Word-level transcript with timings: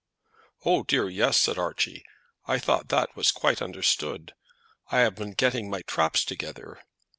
"O 0.65 0.81
dear, 0.81 1.07
yes," 1.09 1.37
said 1.39 1.59
Archie. 1.59 2.03
"I 2.47 2.57
thought 2.57 2.87
that 2.89 3.15
was 3.15 3.31
quite 3.31 3.61
understood. 3.61 4.33
I 4.91 5.01
have 5.01 5.13
been 5.13 5.33
getting 5.33 5.69
my 5.69 5.83
traps 5.83 6.25
together." 6.25 6.81